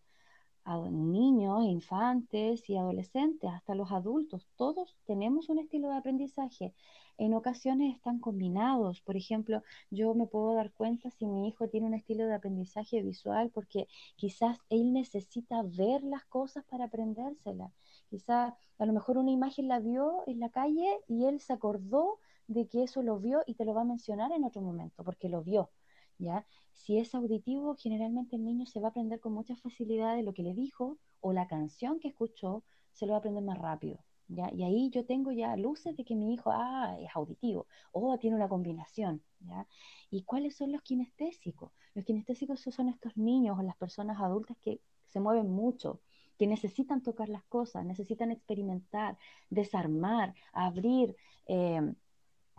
[0.92, 4.48] niños, infantes y adolescentes, hasta los adultos.
[4.56, 6.74] Todos tenemos un estilo de aprendizaje.
[7.18, 9.02] En ocasiones están combinados.
[9.02, 13.02] Por ejemplo, yo me puedo dar cuenta si mi hijo tiene un estilo de aprendizaje
[13.04, 17.72] visual porque quizás él necesita ver las cosas para aprendérselas.
[18.10, 22.20] Quizás a lo mejor una imagen la vio en la calle y él se acordó
[22.48, 25.30] de que eso lo vio y te lo va a mencionar en otro momento porque
[25.30, 25.70] lo vio.
[26.18, 26.46] ¿Ya?
[26.74, 30.34] Si es auditivo, generalmente el niño se va a aprender con mucha facilidad de lo
[30.34, 34.00] que le dijo o la canción que escuchó, se lo va a aprender más rápido.
[34.28, 34.52] ¿Ya?
[34.52, 38.36] Y ahí yo tengo ya luces de que mi hijo ah, es auditivo o tiene
[38.36, 39.22] una combinación.
[39.40, 39.68] ¿ya?
[40.10, 41.72] ¿Y cuáles son los kinestésicos?
[41.94, 46.02] Los kinestésicos son estos niños o las personas adultas que se mueven mucho,
[46.38, 49.18] que necesitan tocar las cosas, necesitan experimentar,
[49.50, 51.16] desarmar, abrir,
[51.48, 51.94] eh,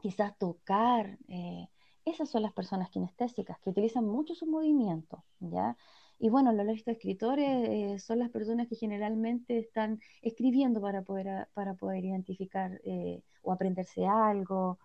[0.01, 1.69] quizás tocar, eh,
[2.07, 5.77] esas son las personas kinestésicas, que utilizan mucho su movimiento, ¿ya?
[6.19, 11.75] Y bueno, los escritores eh, son las personas que generalmente están escribiendo para poder, para
[11.75, 14.79] poder identificar eh, o aprenderse algo,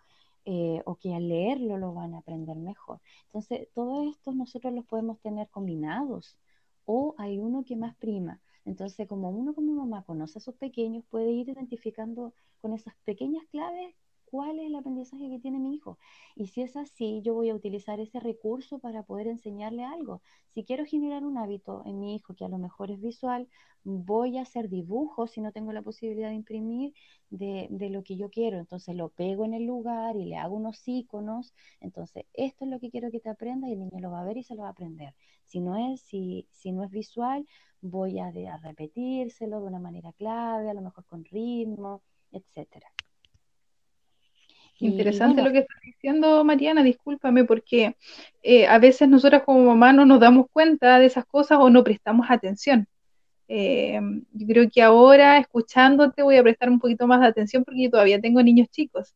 [0.45, 2.99] eh, o que al leerlo lo van a aprender mejor.
[3.27, 6.37] Entonces, todo esto nosotros los podemos tener combinados,
[6.85, 8.41] o hay uno que más prima.
[8.65, 13.43] Entonces, como uno como mamá conoce a sus pequeños, puede ir identificando con esas pequeñas
[13.51, 13.95] claves
[14.31, 15.99] cuál es el aprendizaje que tiene mi hijo.
[16.35, 20.21] Y si es así, yo voy a utilizar ese recurso para poder enseñarle algo.
[20.53, 23.47] Si quiero generar un hábito en mi hijo que a lo mejor es visual,
[23.83, 26.93] voy a hacer dibujos si no tengo la posibilidad de imprimir
[27.29, 28.57] de, de, lo que yo quiero.
[28.59, 31.53] Entonces lo pego en el lugar y le hago unos iconos.
[31.79, 34.25] Entonces, esto es lo que quiero que te aprenda y el niño lo va a
[34.25, 35.13] ver y se lo va a aprender.
[35.45, 37.45] Si no es, si, si no es visual,
[37.81, 42.87] voy a, a repetírselo de una manera clave, a lo mejor con ritmo, etcétera.
[44.79, 47.95] Interesante lo que estás diciendo, Mariana, discúlpame, porque
[48.41, 51.83] eh, a veces nosotras como mamá no nos damos cuenta de esas cosas o no
[51.83, 52.87] prestamos atención.
[53.47, 53.99] Eh,
[54.33, 57.89] yo creo que ahora, escuchándote, voy a prestar un poquito más de atención porque yo
[57.91, 59.13] todavía tengo niños chicos.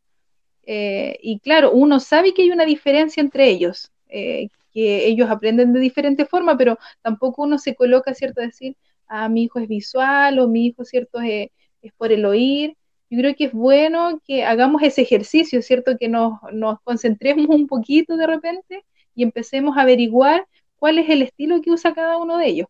[0.67, 5.79] Eh, y claro, uno sabe que hay una diferencia entre ellos, que ellos aprenden de
[5.79, 8.75] diferente forma, pero tampoco uno se coloca, ¿cierto?, a decir,
[9.07, 11.49] ah, mi hijo es visual o mi hijo, ¿cierto?, es
[11.97, 12.75] por el oír
[13.09, 15.97] yo creo que es bueno que hagamos ese ejercicio, ¿cierto?
[15.97, 16.39] Que nos,
[16.83, 21.93] concentremos un poquito de repente y empecemos a averiguar cuál es el estilo que usa
[21.93, 22.67] cada uno de ellos.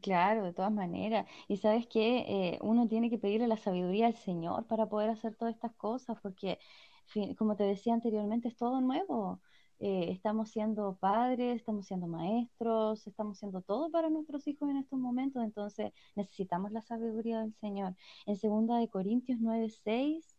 [0.00, 1.26] Claro, de todas maneras.
[1.48, 5.34] Y sabes que eh, uno tiene que pedirle la sabiduría al Señor para poder hacer
[5.34, 6.58] todas estas cosas, porque,
[7.36, 9.40] como te decía anteriormente, es todo nuevo.
[9.84, 14.96] Eh, estamos siendo padres, estamos siendo maestros, estamos siendo todo para nuestros hijos en estos
[14.96, 17.96] momentos, entonces necesitamos la sabiduría del Señor.
[18.26, 20.36] En 2 de Corintios 9, 6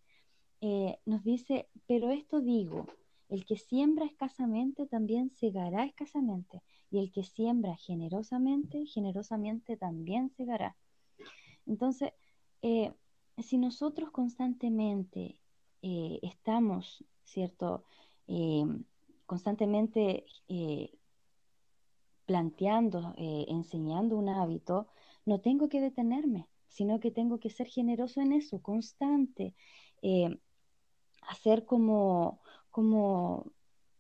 [0.62, 2.88] eh, nos dice, pero esto digo,
[3.28, 10.78] el que siembra escasamente también segará escasamente, y el que siembra generosamente, generosamente también segará.
[11.66, 12.14] Entonces,
[12.62, 12.94] eh,
[13.40, 15.38] si nosotros constantemente
[15.82, 17.84] estamos, ¿cierto?
[19.34, 20.92] Constantemente eh,
[22.28, 24.86] planteando, eh, enseñando un hábito,
[25.26, 29.56] no tengo que detenerme, sino que tengo que ser generoso en eso, constante,
[30.04, 30.38] eh,
[31.24, 33.52] hacer como, como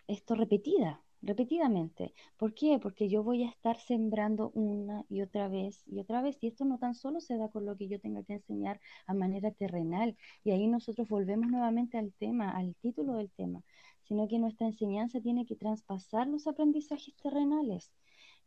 [0.08, 2.14] esto repetida, repetidamente.
[2.38, 2.80] ¿Por qué?
[2.80, 6.38] Porque yo voy a estar sembrando una y otra vez y otra vez.
[6.42, 9.14] Y esto no tan solo se da con lo que yo tenga que enseñar a
[9.14, 10.18] manera terrenal.
[10.44, 13.64] Y ahí nosotros volvemos nuevamente al tema, al título del tema
[14.04, 17.92] sino que nuestra enseñanza tiene que traspasar los aprendizajes terrenales.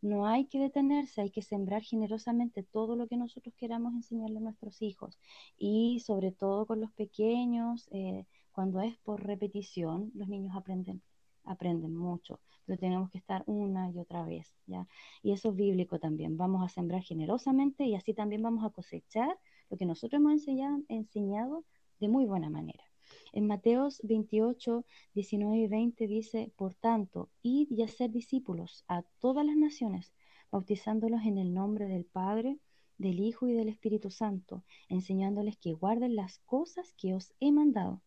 [0.02, 4.40] no hay que detenerse, hay que sembrar generosamente todo lo que nosotros queramos enseñarle a
[4.42, 5.18] nuestros hijos
[5.58, 11.02] y sobre todo con los pequeños, eh, cuando es por repetición, los niños aprenden,
[11.46, 14.86] aprenden mucho, pero tenemos que estar una y otra vez, ¿ya?
[15.22, 19.38] Y eso es bíblico también, vamos a sembrar generosamente y así también vamos a cosechar
[19.70, 21.64] lo que nosotros hemos enseñado, enseñado
[22.00, 22.84] de muy buena manera.
[23.32, 29.46] En Mateos 28, 19 y 20 dice, por tanto, id y hacer discípulos a todas
[29.46, 30.12] las naciones,
[30.50, 32.58] bautizándolos en el nombre del Padre,
[32.98, 38.02] del Hijo y del Espíritu Santo, enseñándoles que guarden las cosas que os he mandado.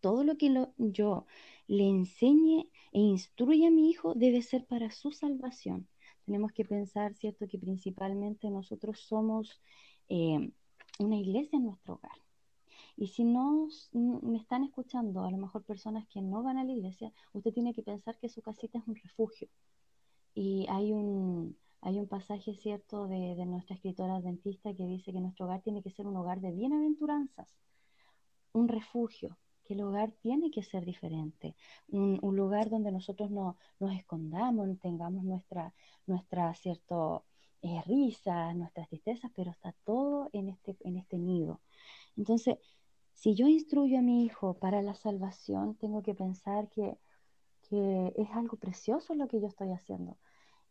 [0.00, 1.26] Todo lo que yo
[1.66, 5.88] le enseñe e instruya a mi hijo debe ser para su salvación.
[6.24, 9.60] Tenemos que pensar, ¿cierto?, que principalmente nosotros somos
[10.08, 10.50] eh,
[10.98, 12.18] una iglesia en nuestro hogar.
[12.96, 16.72] Y si no me están escuchando, a lo mejor personas que no van a la
[16.72, 19.48] iglesia, usted tiene que pensar que su casita es un refugio.
[20.34, 25.46] Y hay un, hay un pasaje cierto de, nuestra escritora adventista que dice que nuestro
[25.46, 27.48] hogar tiene que ser un hogar de bienaventuranzas,
[28.52, 31.56] un refugio, que el hogar tiene que ser diferente,
[31.88, 35.74] un, lugar donde nosotros no, nos escondamos, tengamos nuestra,
[36.06, 37.24] nuestra cierto,
[37.62, 41.60] eh, risa, nuestras tristezas, pero está todo en este, en este nido.
[42.16, 42.58] Entonces,
[43.16, 46.98] si yo instruyo a mi hijo para la salvación, tengo que pensar que,
[47.70, 50.16] es algo precioso lo que yo estoy haciendo.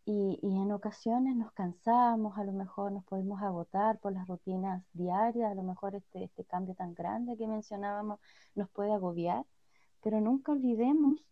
[0.06, 5.52] Y, en ocasiones nos cansamos, a lo mejor nos podemos agotar por las rutinas diarias,
[5.52, 8.20] a lo mejor este, este cambio tan grande que mencionábamos
[8.54, 9.46] nos puede agobiar,
[10.04, 11.28] pero nunca olvidemos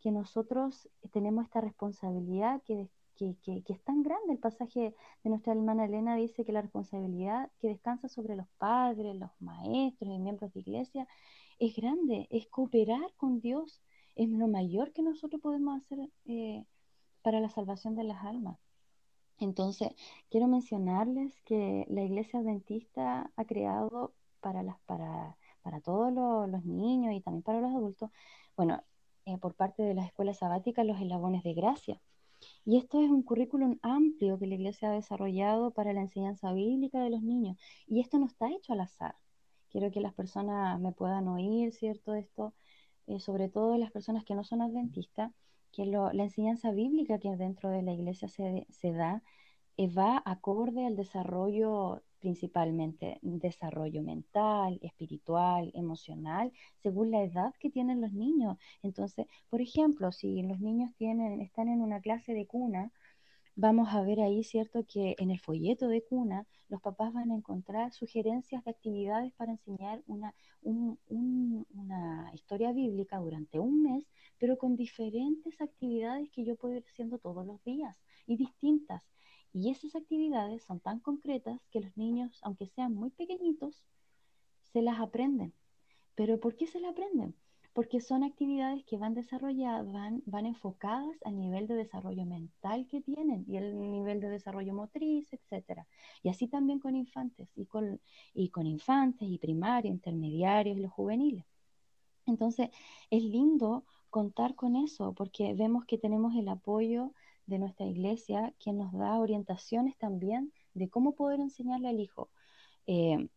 [0.00, 4.34] que nosotros tenemos esta responsabilidad que, que, es tan grande.
[4.34, 9.16] El pasaje de nuestra hermana Elena dice que la responsabilidad que descansa sobre los padres,
[9.16, 11.08] los maestros y miembros de iglesia
[11.58, 13.82] es grande, es cooperar con Dios,
[14.14, 16.64] es lo mayor que nosotros podemos hacer eh,
[17.28, 18.58] para la salvación de las almas.
[19.38, 19.90] Entonces,
[20.30, 27.12] quiero mencionarles que la iglesia adventista ha creado para, las, para, para todos los, niños
[27.14, 28.10] y también para los adultos,
[28.56, 28.82] bueno,
[29.26, 32.00] eh, por parte de las escuelas sabáticas, los eslabones de gracia.
[32.64, 36.98] Y esto es un currículum amplio que la Iglesia ha desarrollado para la enseñanza bíblica
[37.00, 37.58] de los niños.
[37.86, 39.16] Y esto no está hecho al azar.
[39.68, 42.14] Quiero que las personas me puedan oír, ¿cierto?
[42.14, 42.54] Esto,
[43.08, 45.32] eh, sobre todo las personas que no son adventistas,
[45.72, 49.22] que la enseñanza bíblica que dentro de la Iglesia se, se da
[49.76, 58.00] eh, va acorde al desarrollo principalmente desarrollo mental, espiritual, emocional, según la edad que tienen
[58.00, 58.58] los niños.
[58.82, 62.92] Entonces, por ejemplo, si los niños tienen, están en una clase de cuna,
[63.58, 64.86] vamos a ver ahí, ¿cierto?
[64.86, 69.50] Que en el folleto de cuna los papás van a encontrar sugerencias de actividades para
[69.50, 74.06] enseñar una, una historia bíblica durante un mes,
[74.38, 79.02] pero con diferentes actividades que yo puedo ir haciendo todos los días y distintas.
[79.52, 83.82] Y esas actividades son tan concretas que los niños, aunque sean muy pequeñitos,
[84.72, 85.52] se las aprenden.
[86.14, 87.34] ¿Pero por qué se las aprenden?
[87.72, 93.00] Porque son actividades que van desarrolladas, van, van enfocadas al nivel de desarrollo mental que
[93.00, 95.84] tienen y el nivel de desarrollo motriz, etc.
[96.22, 98.00] Y así también con infantes, y con,
[98.34, 101.44] y con infantes, y primarios, intermediarios y los juveniles.
[102.26, 102.70] Entonces,
[103.10, 107.12] es lindo contar con eso porque vemos que tenemos el apoyo
[107.46, 112.30] de nuestra iglesia, quien nos da orientaciones también de cómo poder enseñarle al hijo.
[112.86, 113.28] Eh,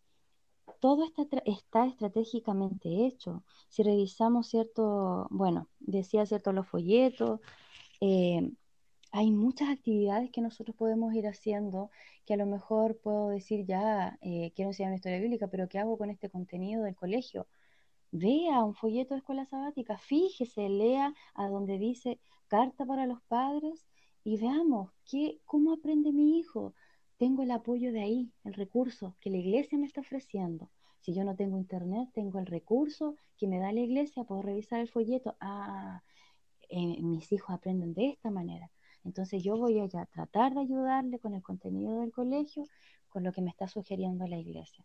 [0.80, 3.44] todo está, está, estratégicamente hecho.
[3.70, 7.40] Si revisamos cierto, bueno, decía cierto los folletos,
[8.02, 8.52] eh,
[9.12, 11.92] hay muchas actividades que nosotros podemos ir haciendo
[12.26, 15.80] que a lo mejor puedo decir ya, eh, quiero enseñar una historia bíblica, pero ¿qué
[15.80, 17.48] hago con este contenido del colegio?
[18.12, 23.86] Vea un folleto de escuela sabática, fíjese, lea a donde dice carta para los padres
[24.24, 26.74] y veamos qué, cómo aprende mi hijo.
[27.22, 30.72] Tengo el apoyo de ahí, el recurso que la iglesia me está ofreciendo.
[31.02, 34.80] Si yo no tengo internet, tengo el recurso que me da la iglesia, puedo revisar
[34.80, 35.38] el folleto.
[35.40, 36.02] Ah,
[36.68, 38.72] eh, mis hijos aprenden de esta manera.
[39.04, 42.64] Entonces yo voy a tratar de ayudarle con el contenido del colegio,
[43.08, 44.84] con lo que me está sugiriendo la iglesia.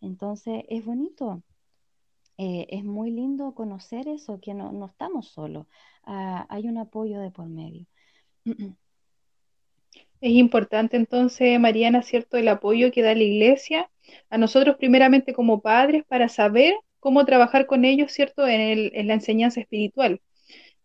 [0.00, 1.44] Entonces es bonito,
[2.38, 5.68] eh, es muy lindo conocer eso, que no, no estamos solos,
[6.02, 7.86] ah, hay un apoyo de por medio.
[10.20, 12.36] Es importante entonces, Mariana, ¿cierto?
[12.36, 13.90] El apoyo que da la iglesia
[14.30, 18.46] a nosotros primeramente como padres para saber cómo trabajar con ellos, ¿cierto?
[18.46, 20.20] En, la enseñanza espiritual.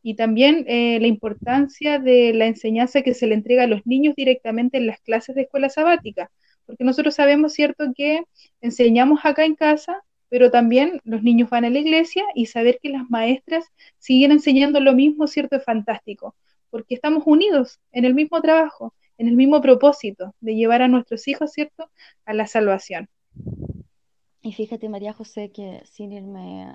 [0.03, 4.15] Y también eh, la importancia de la enseñanza que se le entrega a los niños
[4.15, 6.31] directamente en las clases de escuela sabática.
[6.65, 8.23] Porque nosotros sabemos, ¿cierto?, que
[8.61, 12.89] enseñamos acá en casa, pero también los niños van a la iglesia y saber que
[12.89, 13.65] las maestras
[13.99, 15.55] siguen enseñando lo mismo, ¿cierto?
[15.57, 16.35] Es fantástico
[16.71, 21.27] porque estamos unidos en el mismo trabajo, en el mismo propósito de llevar a nuestros
[21.27, 21.91] hijos, ¿cierto?,
[22.25, 23.07] a la salvación.
[24.41, 26.73] Y fíjate, María José, que sin irme,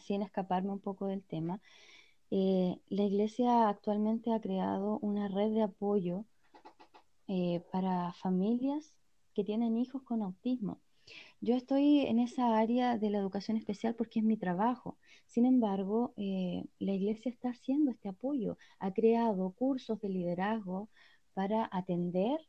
[0.00, 1.60] sin escaparme un poco del tema,
[2.32, 6.24] eh, la iglesia actualmente ha creado una red de apoyo
[7.28, 8.92] eh, para familias
[9.32, 10.80] que tienen hijos con autismo.
[11.40, 14.98] Yo estoy en esa área de la educación especial porque es mi trabajo.
[15.26, 18.58] Sin embargo, eh, la iglesia está haciendo este apoyo.
[18.80, 20.88] Ha creado cursos de liderazgo
[21.34, 22.40] para atender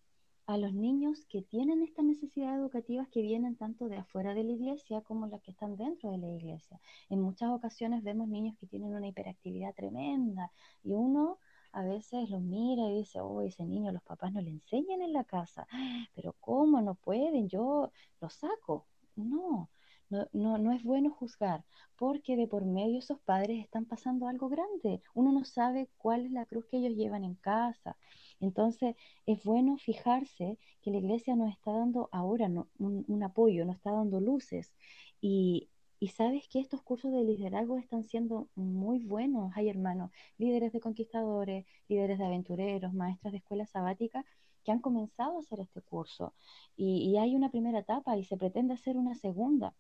[0.48, 4.52] a los niños que tienen estas necesidades educativas que vienen tanto de afuera de la
[4.52, 6.80] iglesia como las que están dentro de la iglesia.
[7.10, 10.52] En muchas ocasiones vemos niños que tienen una hiperactividad tremenda
[10.84, 11.40] y uno
[11.72, 15.14] a veces los mira y dice, oh, ese niño los papás no le enseñan en
[15.14, 15.68] la casa,
[16.16, 17.48] pero ¿cómo no pueden?
[17.48, 18.88] Yo lo saco.
[19.16, 19.70] No,
[20.12, 21.64] no, no, no, es bueno juzgar,
[21.96, 25.02] porque de por medio esos padres están pasando algo grande.
[25.14, 27.98] Uno no sabe cuál es la cruz que ellos llevan en casa.
[28.42, 28.96] Entonces,
[29.26, 34.20] es bueno fijarse que la iglesia nos está dando ahora un, apoyo, nos está dando
[34.20, 34.74] luces.
[35.22, 35.70] Y,
[36.00, 39.52] y sabes que estos cursos de liderazgo están siendo muy buenos.
[39.56, 44.26] Hay hermanos, líderes de conquistadores, líderes de aventureros, maestras de escuela sabática
[44.64, 46.34] que han comenzado a hacer este curso.
[46.76, 49.74] Y hay una primera etapa y se pretende hacer una segunda.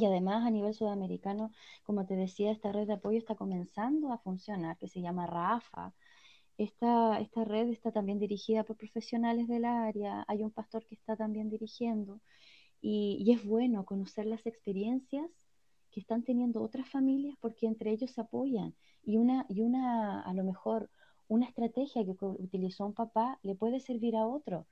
[0.00, 1.52] Y además a nivel sudamericano,
[1.84, 5.94] como te decía, esta red de apoyo está comenzando a funcionar, que se llama RAFA.
[6.58, 11.16] Esta, esta red está también dirigida por profesionales del área, hay un pastor que está
[11.16, 12.20] también dirigiendo
[12.80, 15.26] y, y es bueno conocer las experiencias
[15.90, 20.34] que están teniendo otras familias porque entre ellos se apoyan y una, y una a
[20.34, 20.90] lo mejor
[21.28, 24.66] una estrategia que utilizó un papá le puede servir a otro.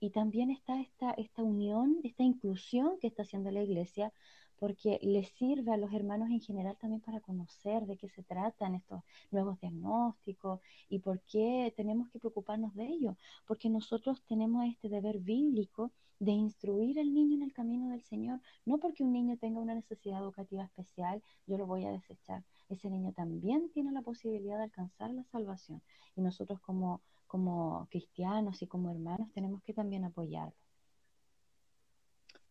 [0.00, 4.12] Y también está esta, esta unión, esta inclusión que está haciendo la iglesia,
[4.60, 8.74] porque le sirve a los hermanos en general también para conocer de qué se tratan
[8.74, 14.88] estos nuevos diagnósticos y por qué tenemos que preocuparnos de ello, porque nosotros tenemos este
[14.90, 19.38] deber bíblico de instruir al niño en el camino del Señor, no porque un niño
[19.38, 24.02] tenga una necesidad educativa especial, yo lo voy a desechar, ese niño también tiene la
[24.02, 25.82] posibilidad de alcanzar la salvación.
[26.14, 30.69] Y nosotros como, como cristianos y como hermanos tenemos que también apoyarlo.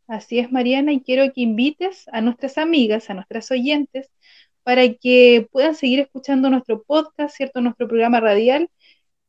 [0.10, 4.10] Así es, Mariana, y quiero que invites a nuestras amigas, a nuestras oyentes,
[4.64, 7.62] para que puedan seguir escuchando nuestro podcast, ¿cierto?
[7.62, 8.70] Nuestro programa radial,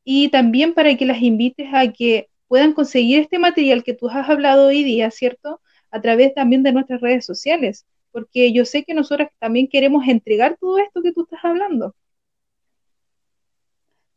[0.04, 4.28] y también para que las invites a que puedan conseguir este material que tú has
[4.28, 5.60] hablado hoy día, ¿cierto?
[5.90, 10.56] A través también de nuestras redes sociales porque yo sé que nosotros también queremos entregar
[10.60, 11.94] todo esto que tú estás hablando.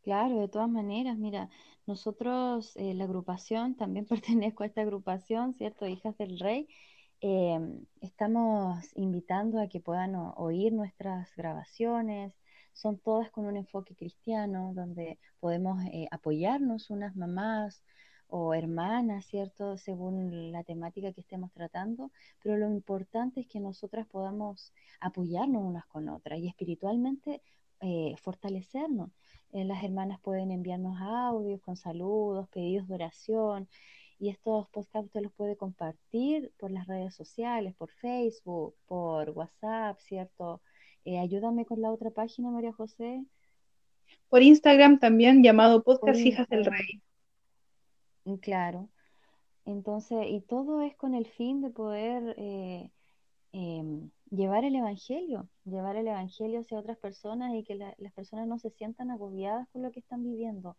[0.02, 1.48] Claro, de todas maneras, mira,
[1.86, 4.06] nosotros, eh, la agrupación, también
[4.42, 5.86] pertenezco a esta agrupación, ¿cierto?
[5.86, 6.68] Hijas del Rey,
[7.20, 12.34] em, estamos invitando a que puedan oír nuestras grabaciones,
[12.72, 17.84] son todas con un enfoque cristiano, donde podemos eh, apoyarnos unas mamás,
[18.28, 19.76] o hermanas, ¿cierto?
[19.76, 22.10] Según la temática que estemos tratando,
[22.42, 27.42] pero lo importante es que nosotras podamos apoyarnos unas con otras y espiritualmente
[27.80, 29.10] eh, fortalecernos.
[29.54, 33.68] Eh, las hermanas pueden enviarnos audios con saludos, pedidos de oración
[34.18, 39.96] y estos podcasts usted los puede compartir por las redes sociales, por Facebook, por WhatsApp,
[40.00, 40.60] ¿cierto?
[41.04, 43.24] Eh, ayúdame con la otra página, María José.
[44.28, 47.00] Por Instagram también llamado Podcast Hijas del Rey.
[48.24, 48.88] Mm, claro.
[49.66, 52.90] Entonces, y todo es con el fin de poder eh,
[53.52, 58.58] em, llevar el Evangelio, llevar el Evangelio hacia otras personas y que las personas no
[58.58, 60.76] se sientan agobiadas por lo que están viviendo.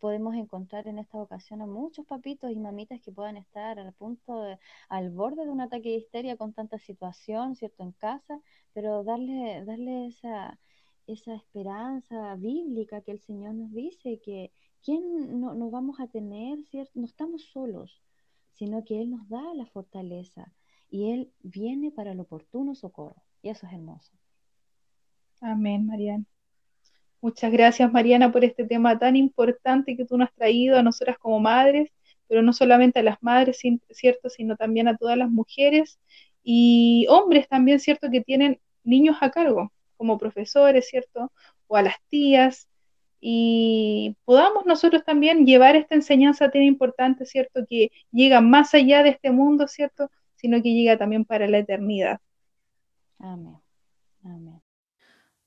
[0.00, 4.44] Podemos encontrar en esta ocasión a muchos papitos y mamitas que puedan estar al punto,
[4.88, 8.40] al borde de un ataque de histeria con tanta situación, ¿cierto?, en casa,
[8.72, 10.58] pero darle, darle esa,
[11.06, 16.62] esa esperanza bíblica que el Señor nos dice que ¿quién no, no vamos a tener,
[16.64, 16.92] cierto?
[16.94, 18.02] No estamos solos,
[18.52, 20.52] sino que Él nos da la fortaleza
[20.90, 23.22] y Él viene para el oportuno socorro.
[23.42, 24.12] Y eso es hermoso.
[25.42, 26.24] Amén, Mariana.
[27.20, 31.18] Muchas gracias, Mariana, por este tema tan importante que tú nos has traído a nosotras
[31.18, 31.90] como madres,
[32.28, 33.60] pero no solamente a las madres,
[33.90, 35.98] ¿cierto?, sino también a todas las mujeres
[36.44, 41.32] y hombres también, ¿cierto?, que tienen niños a cargo, como profesores, ¿cierto?,
[41.66, 42.68] o a las tías,
[43.20, 47.64] y podamos nosotros también llevar esta enseñanza tan importante, ¿cierto?
[47.68, 50.10] Que llega más allá de este mundo, ¿cierto?
[50.36, 52.20] Sino que llega también para la eternidad.
[53.18, 53.58] Amén.
[54.24, 54.61] Amén.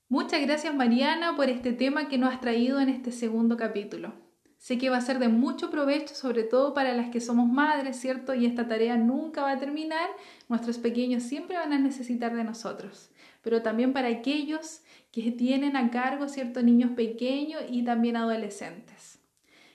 [0.08, 4.14] Muchas gracias Mariana por este tema que nos has traído en este segundo capítulo.
[4.56, 7.96] Sé que va a ser de mucho provecho, sobre todo para las que somos madres,
[7.96, 8.32] ¿cierto?
[8.32, 10.08] Y esta tarea nunca va a terminar.
[10.48, 13.10] Nuestros pequeños siempre van a necesitar de nosotros.
[13.42, 16.62] Pero también para aquellos que tienen a cargo, ¿cierto?
[16.62, 19.18] Niños pequeños y también adolescentes.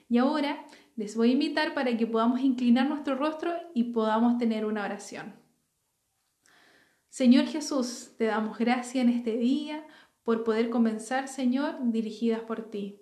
[0.08, 0.64] Y ahora
[0.96, 5.34] les voy a invitar para que podamos inclinar nuestro rostro y podamos tener una oración.
[7.12, 9.84] Señor Jesús, te damos gracias en este día
[10.24, 13.00] por poder comenzar, Señor, dirigidas por ti.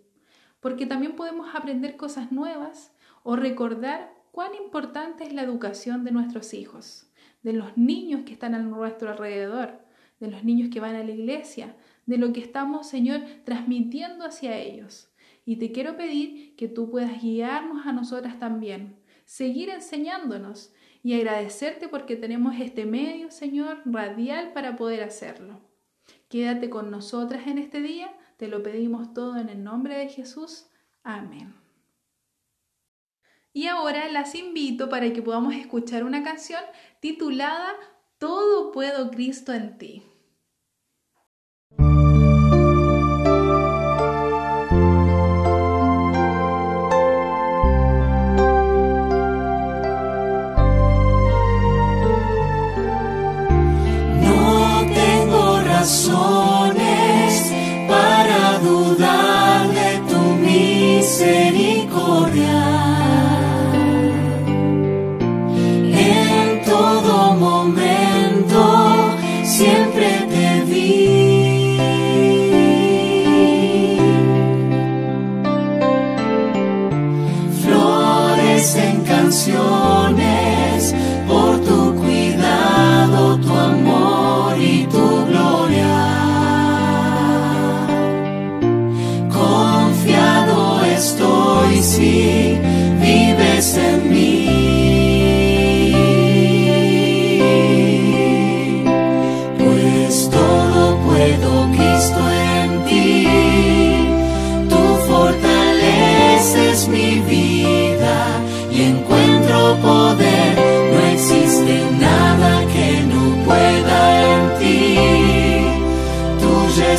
[0.60, 6.54] Porque también podemos aprender cosas nuevas o recordar cuán importante es la educación de nuestros
[6.54, 7.10] hijos,
[7.42, 9.80] de los niños que están a nuestro alrededor,
[10.20, 14.56] de los niños que van a la iglesia, de lo que estamos, Señor, transmitiendo hacia
[14.58, 15.10] ellos.
[15.44, 21.88] Y te quiero pedir que tú puedas guiarnos a nosotras también, seguir enseñándonos y agradecerte
[21.88, 25.69] porque tenemos este medio, Señor, radial para poder hacerlo.
[26.30, 30.68] Quédate con nosotras en este día, te lo pedimos todo en el nombre de Jesús.
[31.02, 31.52] Amén.
[33.52, 36.62] Y ahora las invito para que podamos escuchar una canción
[37.00, 37.74] titulada
[38.18, 40.04] Todo puedo Cristo en ti.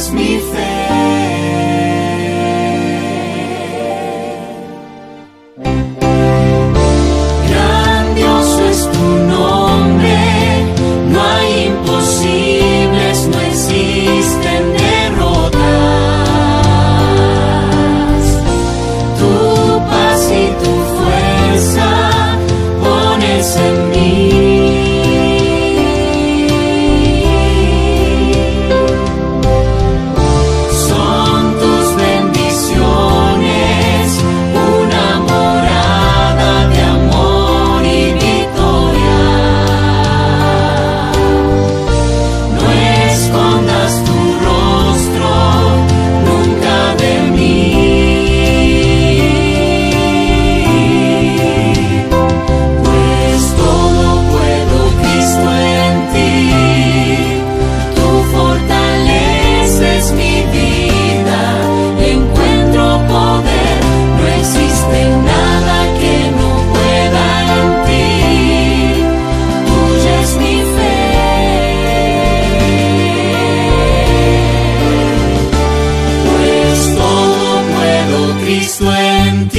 [0.10, 1.20] me fair.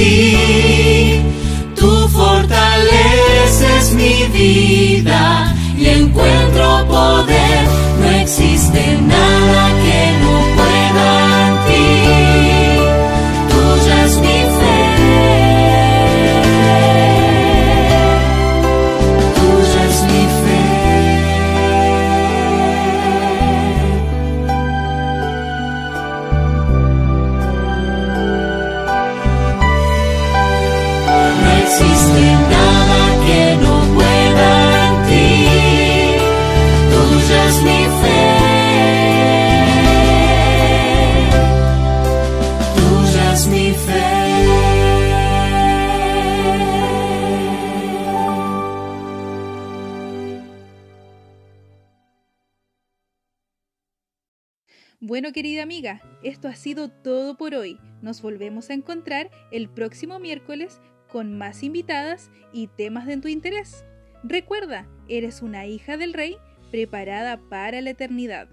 [0.03, 0.32] Bueno,
[56.43, 57.79] esto ha sido todo por hoy.
[58.01, 63.85] Nos volvemos a encontrar el próximo miércoles con más invitadas y temas de tu interés.
[64.25, 66.35] Recuerda, eres una hija del rey
[66.69, 68.49] preparada para la eternidad.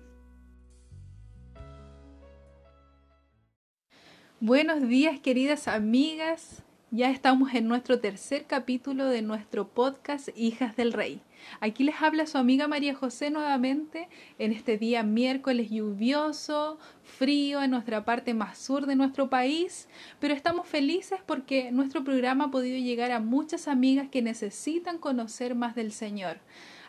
[4.38, 6.62] Buenos días queridas amigas.
[6.92, 11.20] Ya estamos en nuestro tercer capítulo de nuestro podcast Hijas del Rey.
[11.60, 14.08] Aquí les habla su amiga María José nuevamente
[14.40, 19.88] en este día miércoles lluvioso, frío en nuestra parte más sur de nuestro país,
[20.18, 25.54] pero estamos felices porque nuestro programa ha podido llegar a muchas amigas que necesitan conocer
[25.54, 26.38] más del Señor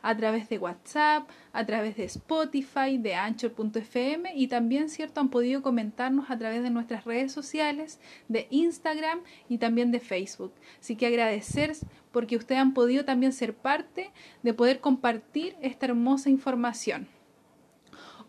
[0.02, 5.62] a través de WhatsApp, a través de Spotify, de Anchor.fm y también, cierto, han podido
[5.62, 10.54] comentarnos a través de nuestras redes sociales, de Instagram y también de Facebook.
[10.80, 11.72] Así que agradecer
[12.12, 14.12] porque ustedes han podido también ser parte
[14.43, 17.08] de poder compartir esta hermosa información.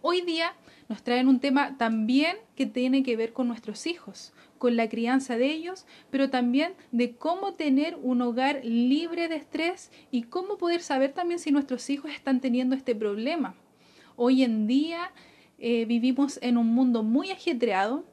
[0.01, 0.55] Hoy día
[0.89, 4.33] nos traen un tema también que tiene que ver con nuestros hijos,
[4.63, 9.91] con la crianza de ellos, pero también de cómo tener un hogar libre de estrés
[10.13, 13.57] y cómo poder saber también si nuestros hijos están teniendo este problema.
[14.15, 15.11] Hoy en día
[15.59, 18.05] eh, vivimos en un mundo muy ajetreado.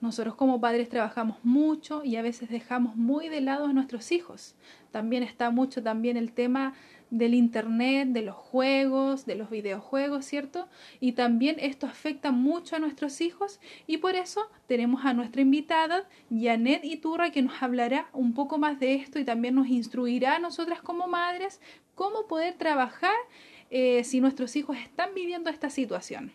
[0.00, 4.54] Nosotros como padres trabajamos mucho y a veces dejamos muy de lado a nuestros hijos.
[4.90, 6.72] También está mucho también el tema
[7.10, 10.68] del Internet, de los juegos, de los videojuegos, ¿cierto?
[11.00, 16.08] Y también esto afecta mucho a nuestros hijos y por eso tenemos a nuestra invitada,
[16.30, 20.38] Janet Iturra, que nos hablará un poco más de esto y también nos instruirá a
[20.38, 21.60] nosotras como madres
[21.94, 23.16] cómo poder trabajar
[23.70, 26.32] eh, si nuestros hijos están viviendo esta situación.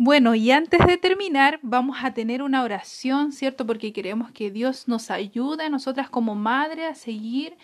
[0.00, 3.66] Bueno, y antes de terminar, vamos a tener una oración, ¿cierto?
[3.66, 7.56] Porque queremos que Dios nos ayude a nosotras como madre a seguir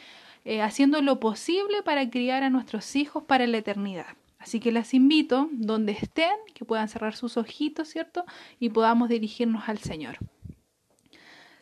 [0.44, 4.16] eh, haciendo lo posible para criar a nuestros hijos para la eternidad.
[4.38, 8.24] Así que las invito, donde estén, que puedan cerrar sus ojitos, ¿cierto?
[8.60, 10.18] Y podamos dirigirnos al Señor.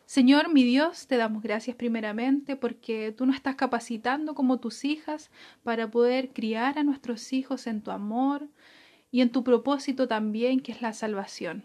[0.05, 5.30] Señor, mi Dios, te damos gracias primeramente porque tú nos estás capacitando como tus hijas
[5.62, 8.49] para poder criar a nuestros hijos en tu amor
[9.11, 11.64] y en tu propósito también, que es la salvación.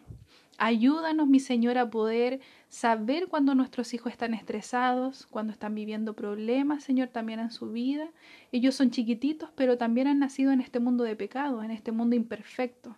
[0.58, 2.40] Ayúdanos, mi Señor, a poder
[2.70, 8.10] saber cuando nuestros hijos están estresados, cuando están viviendo problemas, Señor, también en su vida.
[8.52, 12.16] Ellos son chiquititos, pero también han nacido en este mundo de pecado, en este mundo
[12.16, 12.98] imperfecto.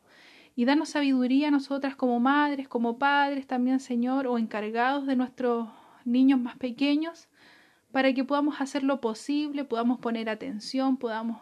[0.56, 5.70] Y danos sabiduría a nosotras como madres, como padres también, Señor, o encargados de nuestros
[6.04, 7.30] niños más pequeños,
[7.92, 11.42] para que podamos hacer lo posible, podamos poner atención, podamos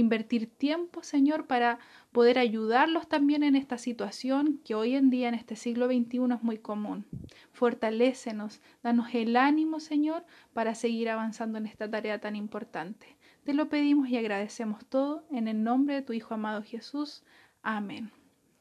[0.00, 1.78] invertir tiempo, Señor, para
[2.12, 6.42] poder ayudarlos también en esta situación que hoy en día en este siglo XXI es
[6.42, 7.06] muy común.
[7.52, 13.16] Fortalécenos, danos el ánimo, Señor, para seguir avanzando en esta tarea tan importante.
[13.44, 17.24] Te lo pedimos y agradecemos todo en el nombre de tu Hijo amado Jesús.
[17.62, 18.10] Amén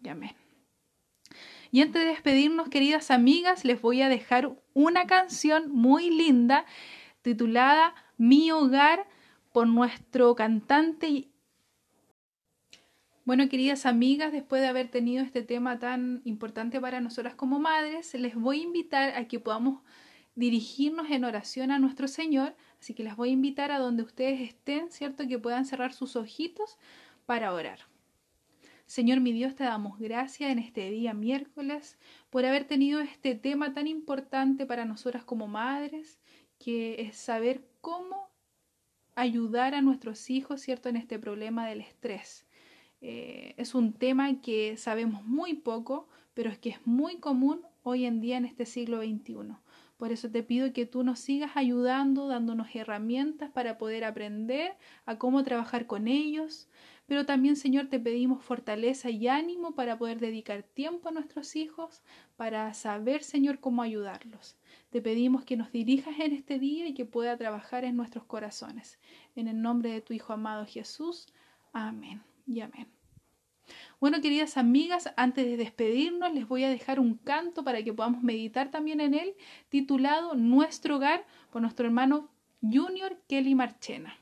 [0.02, 0.36] y amén.
[1.72, 6.66] Y antes de despedirnos, queridas amigas, les voy a dejar una canción muy linda
[7.22, 9.06] titulada Mi hogar
[9.58, 11.30] por nuestro cantante.
[13.26, 18.14] Bueno, queridas amigas, después de haber tenido este tema tan importante para nosotras como madres,
[18.14, 19.82] les voy a invitar a que podamos
[20.36, 22.56] dirigirnos en oración a nuestro Señor.
[22.80, 25.28] Así que las voy a invitar a donde ustedes estén, ¿cierto?
[25.28, 26.78] Que puedan cerrar sus ojitos
[27.26, 27.80] para orar.
[28.86, 31.98] Señor mi Dios, te damos gracias en este día miércoles
[32.30, 36.20] por haber tenido este tema tan importante para nosotras como madres,
[36.60, 38.27] que es saber cómo
[39.18, 42.46] ayudar a nuestros hijos, ¿cierto?, en este problema del estrés.
[43.02, 48.06] Eh, es un tema que sabemos muy poco, pero es que es muy común hoy
[48.06, 49.58] en día en este siglo XXI.
[49.98, 54.74] Por eso te pido que tú nos sigas ayudando, dándonos herramientas para poder aprender
[55.08, 56.70] a cómo trabajar con ellos.
[57.08, 62.04] Pero también, Señor, te pedimos fortaleza y ánimo para poder dedicar tiempo a nuestros hijos,
[62.36, 64.58] para saber, Señor, cómo ayudarlos.
[64.90, 69.00] Te pedimos que nos dirijas en este día y que pueda trabajar en nuestros corazones.
[69.36, 71.28] En el nombre de tu Hijo amado Jesús.
[71.74, 72.88] Amén y amén.
[74.00, 78.24] Bueno, queridas amigas, antes de despedirnos, les voy a dejar un canto para que podamos
[78.24, 79.36] meditar también en él,
[79.70, 82.30] titulado Nuestro hogar, por nuestro hermano
[82.62, 84.18] Junior Kelly Marchena.